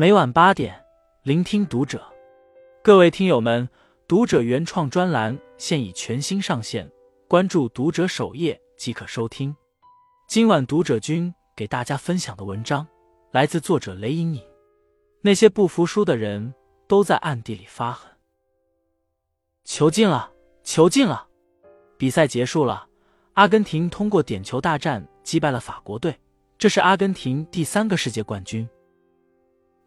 [0.00, 0.80] 每晚八点，
[1.24, 2.00] 聆听读者。
[2.84, 3.68] 各位听友们，
[4.06, 6.88] 读者原创专栏现已全新上线，
[7.26, 9.52] 关注读者首页即可收听。
[10.28, 12.86] 今晚读者君给大家分享的文章
[13.32, 14.42] 来自作者雷隐隐。
[15.20, 16.54] 那些不服输的人
[16.86, 18.08] 都在暗地里发狠。
[19.64, 20.30] 球进了，
[20.62, 21.26] 球进了！
[21.96, 22.86] 比赛结束了，
[23.32, 26.16] 阿根廷通过点球大战击败了法国队，
[26.56, 28.68] 这是阿根廷第三个世界冠军。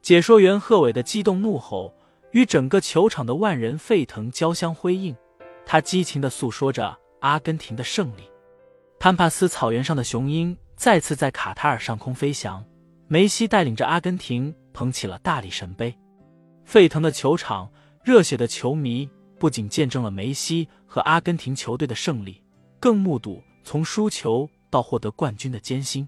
[0.02, 1.94] 解说员贺伟的激动怒吼
[2.32, 5.16] 与整个球场的万人沸腾交相辉映，
[5.64, 8.24] 他激情的诉说着阿根廷的胜利。
[9.00, 12.66] 潘帕斯草原上的雄鹰再次在卡塔尔上空飞翔，
[13.08, 15.96] 梅西带领着阿根廷捧起了大力神杯。
[16.66, 17.72] 沸腾的球场，
[18.04, 22.42] 热血的球迷不仅见证了梅西和阿根廷球队的胜利，
[22.80, 26.08] 更目睹从输球到获得冠军的艰辛。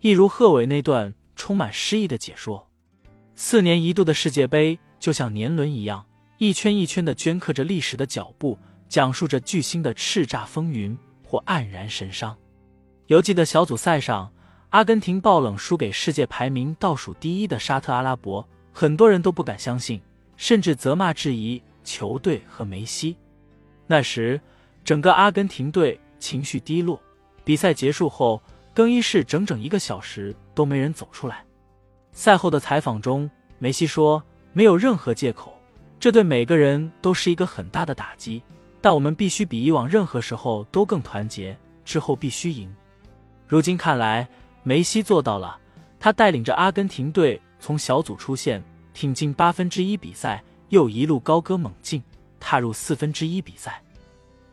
[0.00, 2.68] 一如贺伟那段充满诗意的解说。
[3.36, 6.06] 四年一度的世界杯就像年轮一样，
[6.38, 12.36] 一圈一圈的镌刻着历史的脚步，讲述着巨星的叱咤风云或黯然神伤。
[13.08, 14.32] 犹记得小组赛上，
[14.70, 20.00] 阿根廷爆冷输给世界排名倒数第一的沙特阿拉伯，很多人都不敢相信，
[20.36, 23.16] 甚至责骂质疑球队和梅西。
[23.86, 24.40] 那时，
[24.84, 27.00] 整个阿根廷队情绪低落。
[27.44, 28.40] 比赛结束后，
[28.72, 31.44] 更衣室整整一个小时都没人走出来。
[32.14, 34.22] 赛后的采访中，梅西说
[34.54, 35.52] ：“没有任何借口，
[35.98, 38.40] 这对每个人都是一个很大的打击。
[38.80, 42.72] 但我们必须比以往任何时候都更团结，之后必须赢。”
[43.48, 44.26] 如今看来，
[44.62, 45.58] 梅西做到了。
[45.98, 48.62] 他带领着阿根廷队从小组出线，
[48.92, 52.00] 挺进八分之一比赛，又一路高歌猛进，
[52.38, 53.82] 踏入四分之一比赛。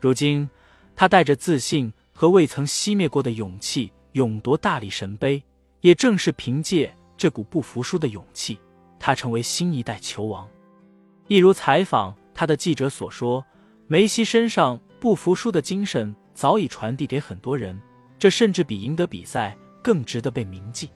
[0.00, 0.50] 如今，
[0.96, 5.40] 他带着自信和未曾熄灭过的勇气，勇夺大力神杯。
[5.82, 6.94] 也正是凭借。
[7.22, 8.58] 这股不服输的勇气，
[8.98, 10.44] 他成为新一代球王。
[11.28, 13.46] 一如采访他的记者所说，
[13.86, 17.80] 梅西身上不服输的精神早已传递给很多人，
[18.18, 20.90] 这甚至比赢得比赛更值得被铭记。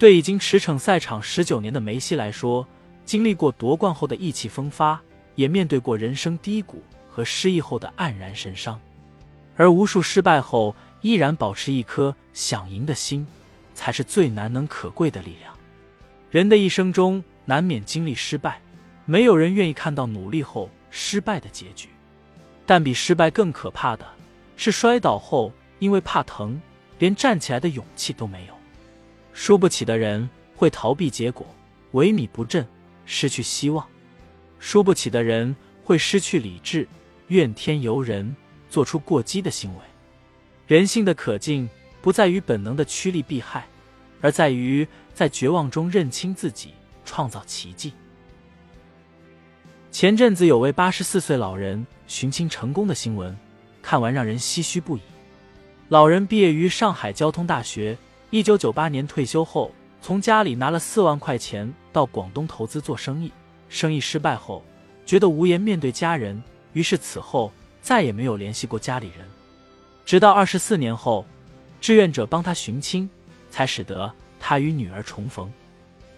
[0.00, 2.66] 对已经驰骋赛场十九年的梅西来说，
[3.04, 5.00] 经历过夺冠后的意气风发，
[5.36, 8.80] 也面对过人生低谷和失意后的黯然神伤，
[9.54, 13.24] 而无数失败后依然保持一颗想赢的心。
[13.74, 15.52] 才是最难能可贵的力量。
[16.30, 18.60] 人的一生中难免经历失败，
[19.04, 21.88] 没有人愿意看到努力后失败的结局。
[22.64, 24.06] 但比失败更可怕的
[24.56, 26.60] 是摔倒后因为怕疼，
[26.98, 28.54] 连站起来的勇气都没有。
[29.32, 31.46] 输不起的人会逃避结果，
[31.92, 32.66] 萎靡不振，
[33.04, 33.84] 失去希望；
[34.58, 35.54] 输不起的人
[35.84, 36.86] 会失去理智，
[37.28, 38.34] 怨天尤人，
[38.70, 39.80] 做出过激的行为。
[40.66, 41.68] 人性的可敬。
[42.02, 43.64] 不在于本能的趋利避害，
[44.20, 46.74] 而在于在绝望中认清自己，
[47.04, 47.92] 创造奇迹。
[49.92, 53.36] 前阵子有位八十四岁老人寻亲成功的新闻，
[53.80, 55.00] 看完让人唏嘘不已。
[55.90, 57.96] 老人毕业于上海交通大学，
[58.30, 59.70] 一九九八年退休后，
[60.00, 63.30] 从家里拿了四万块钱到广东投资做生意，
[63.68, 64.64] 生意失败后，
[65.06, 66.42] 觉得无颜面对家人，
[66.72, 69.28] 于是此后再也没有联系过家里人，
[70.04, 71.24] 直到二十四年后。
[71.82, 73.10] 志愿者帮他寻亲，
[73.50, 75.52] 才使得他与女儿重逢。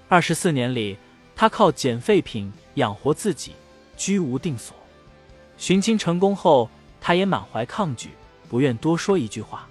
[0.08, 0.98] 二十四年里，
[1.34, 3.54] 他靠捡废品养活自己，
[3.97, 4.76] 居无定所。
[5.56, 6.69] 寻亲成功后，
[7.00, 8.10] 他也满怀抗拒，
[8.47, 9.66] 不愿多说一句话。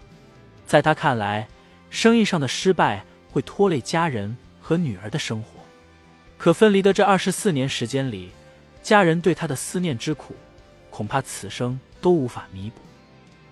[0.66, 1.48] 在他看来，
[1.92, 5.60] 生意上的失败会拖累家人和女儿的生活。
[6.40, 8.32] 可分离的这二十四年时间里，
[8.82, 10.34] 家人对他的思念之苦，
[10.90, 12.82] 恐怕此生都无法弥补。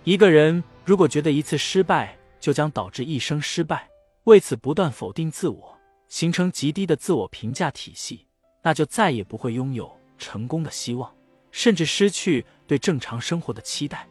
[0.03, 3.88] 一个人如果觉得一次失败，就将导致一生失败，
[4.25, 5.78] 为此不断否定自我，
[6.09, 8.25] 形成极低的自我评价体系，
[8.63, 11.16] 那就再也不会拥有成功的希望，
[11.51, 14.06] 甚至失去对正常生活的期待。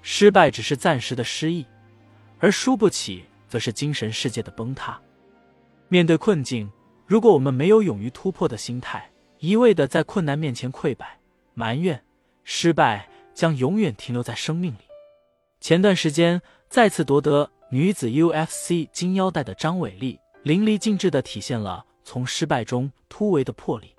[0.00, 1.66] 失败只是暂时的失意，
[2.38, 4.98] 而输不起则是精神世界的崩塌。
[5.88, 6.70] 面对困境，
[7.06, 11.18] 如果我们没有勇于突破的心态，一味的在困难面前溃败、
[11.52, 12.02] 埋怨、
[12.44, 14.78] 失败，将永远停留在生命里。
[15.60, 16.40] 前段时间
[16.70, 17.50] 再次夺得。
[17.70, 23.94] 女子 UFC 金腰带的张伟丽淋漓尽致地体现了从失败中突围的魄力。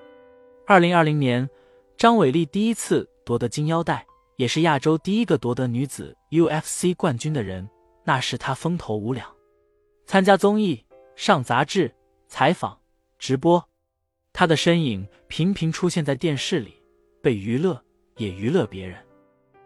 [0.65, 1.47] 二零二零年，
[1.95, 4.03] 张伟丽第一次夺得金腰带，
[4.37, 7.69] 也是亚洲第一个夺得女子 UFC 冠军的人。
[8.03, 9.27] 那时她风头无两，
[10.07, 10.83] 参加综艺、
[11.15, 11.93] 上杂志、
[12.27, 12.79] 采访、
[13.19, 13.63] 直播，
[14.33, 16.73] 她的身影频频出现在电视里，
[17.21, 17.79] 被娱乐
[18.17, 18.97] 也娱乐别人。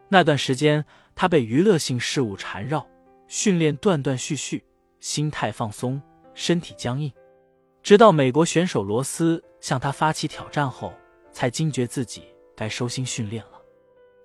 [0.09, 0.83] 那段时间，
[1.15, 2.85] 她被娱乐性事物缠绕。
[3.33, 4.63] 训练断断续续，
[4.99, 5.99] 心态放松，
[6.35, 7.11] 身体僵硬。
[7.81, 10.93] 直到美国选手罗斯向他发起挑战后，
[11.31, 12.21] 才惊觉自己
[12.55, 13.59] 该收心训练了。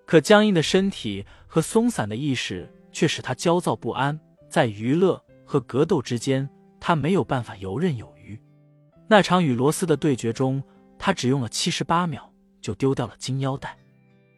[0.05, 4.21] 可僵硬的身体和松散的意识却使他焦躁不安，
[4.51, 6.47] 在娱乐和格斗之间，
[6.79, 8.39] 他没有办法游刃有余。
[9.09, 10.63] 那场与罗斯的对决中，
[10.99, 13.75] 他只用了七十八秒就丢掉了金腰带。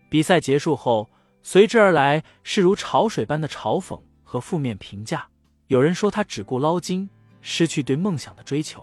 [0.09, 1.11] 比赛结束后，
[1.43, 4.01] 随之而来是如潮水般的嘲讽
[4.31, 5.27] 和负面评价。
[5.67, 7.11] 有人说他只顾捞金，
[7.43, 8.81] 失去对梦想的追求；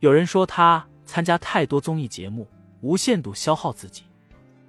[0.00, 2.48] 有人说他参加太多综艺节目，
[2.80, 4.02] 无限度消耗自己。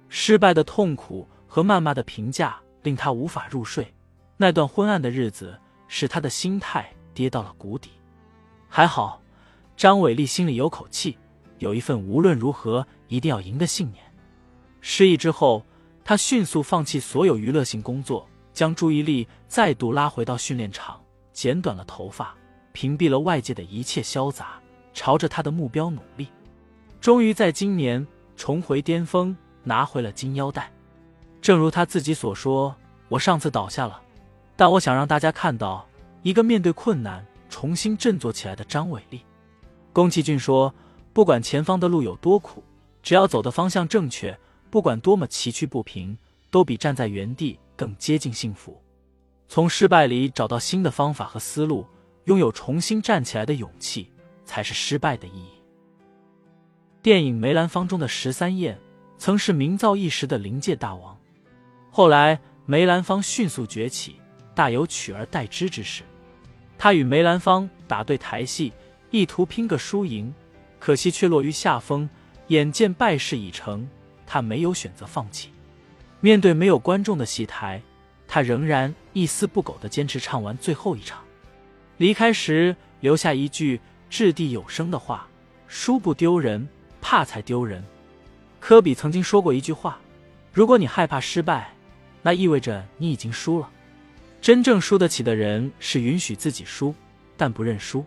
[0.08, 3.92] 失败的痛苦和谩骂的评价令他无法入睡。
[4.36, 7.90] 那段昏暗的日子使他的心态跌到了谷底。
[8.68, 9.20] 还好，
[9.76, 11.18] 张伟丽心里有口气，
[11.58, 14.04] 有一份无论如何一定要赢的信念。
[14.80, 15.64] 失意之后。
[16.02, 21.00] 他迅速放弃所有娱乐性工作，将注意力再度拉回到训练场，
[21.32, 22.34] 剪短了头发，
[22.72, 24.60] 屏蔽了外界的一切嘈杂，
[24.92, 26.28] 朝着他的目标努力。
[27.00, 28.06] 终于在今年
[28.36, 30.70] 重回巅峰，拿回了金腰带。
[31.40, 32.74] 正如他自己所说
[33.08, 34.00] ：“我上次倒下了，
[34.56, 35.86] 但我想让大家看到
[36.22, 39.22] 一个面对困难重新振作起来的张伟丽。”
[39.92, 40.74] 宫崎骏说
[41.12, 42.62] ：“不管前方的路有多苦，
[43.02, 44.38] 只要走的方向正确。”
[44.70, 46.16] 不管多么崎岖不平，
[46.48, 48.78] 都比站在原地更接近幸福。
[49.48, 51.86] 从失败里找到新的方法和思路，
[52.24, 54.10] 拥有重新站起来的勇气，
[54.44, 55.52] 才是失败的意义。
[57.00, 58.78] 电影《梅兰芳》中的十三燕
[59.16, 61.18] 曾是名噪一时的临界大王，
[61.90, 64.16] 后来梅兰芳迅速崛起，
[64.54, 66.02] 大有取而代之之势。
[66.76, 68.74] 他与梅兰芳打对台戏，
[69.10, 70.34] 意图拼个输赢，
[70.78, 72.06] 可惜却落于下风。
[72.48, 73.88] 眼见败事已成。
[74.26, 75.50] 他没有选择放弃，
[76.20, 77.80] 面对没有观众的戏台，
[78.28, 81.20] 他仍然一丝不苟地坚持唱完最后一场。
[81.96, 85.26] 离开时留下一句掷地有声的话
[85.66, 86.68] ：“输不丢人，
[87.00, 87.84] 怕才丢人。”
[88.60, 89.98] 科比曾经说过一句话
[90.52, 91.72] ：“如果你害怕失败，
[92.22, 93.68] 那意味着你已经输了。
[94.40, 96.94] 真正输得起的人是允许自己输，
[97.36, 98.04] 但不认输。”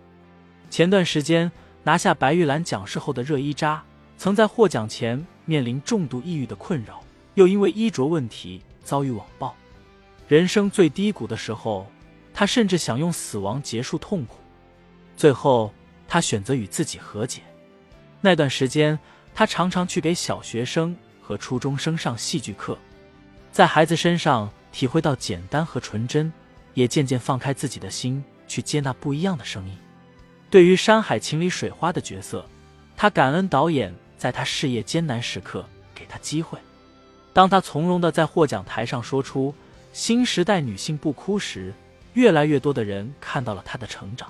[0.69, 1.51] 前段时间
[1.83, 3.83] 拿下白玉兰奖式后的热依扎，
[4.17, 5.25] 曾在获奖前。
[5.45, 7.02] 面临重度抑郁的困扰，
[7.35, 9.55] 又因为衣着问题遭遇网暴，
[10.27, 11.87] 人生最低谷的时候，
[12.33, 14.37] 他甚至想用死亡结束痛苦。
[15.15, 15.73] 最后，
[16.07, 17.41] 他选择与自己和解。
[18.21, 18.97] 那段时间，
[19.33, 22.77] 他常常去给小学生和初中生上戏剧课，
[23.51, 26.31] 在孩子身上体会到简单和纯真，
[26.73, 29.77] 也渐渐放开自己的心，去接纳不一样的声音。
[30.49, 32.45] 对于《山海情》里水花的角色，
[32.95, 33.93] 他感恩导演。
[34.15, 36.57] 在他事业艰难时刻，给他机会。
[37.33, 39.53] 当他从容的在获奖台上说出
[39.91, 41.73] “新时代女性不哭”时，
[42.13, 44.29] 越来越多的人看到了他的成长。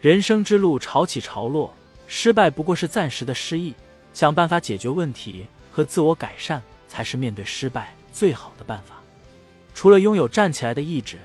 [0.00, 1.74] 人生之路潮起潮落，
[2.06, 3.74] 失败不过是暂时的失意，
[4.12, 8.96] 想办法解决问题和自我改善，才是面对失败最好的办法。
[9.74, 11.18] 除了拥有站起来的意志，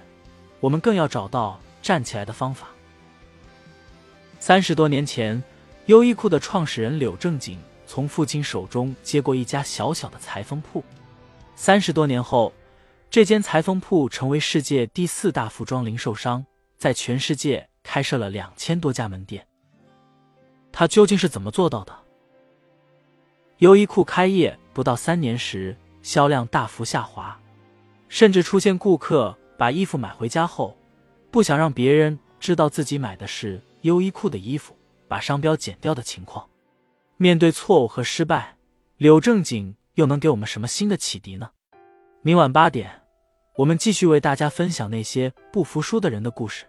[0.61, 2.67] 我们更要找到站起来的方法。
[4.39, 5.43] 三十多年前，
[5.87, 7.59] 优衣库的创始人柳正景。
[7.85, 10.83] 从父亲手中接过一家小小的裁缝铺，
[11.55, 12.51] 三十多年后，
[13.09, 16.45] 这间裁缝铺成为世界第四大服装零售商，
[16.77, 19.45] 在全世界开设了两千多家门店。
[20.71, 21.93] 他究竟是怎么做到的？
[23.59, 27.39] 优衣库开业不到三年时，销量大幅下滑，
[28.09, 30.75] 甚至出现顾客把衣服买回家后，
[31.29, 34.75] 不想让别人知道自己买的是优衣库的衣服，
[35.07, 36.49] 把商标剪掉的情况。
[37.23, 38.57] 面对错误和失败，
[38.97, 41.51] 柳正景又能给我们什么新的启迪呢？
[42.21, 43.01] 明晚八点，
[43.55, 46.65] 我们继续为大家分享那些不服输的人的故事。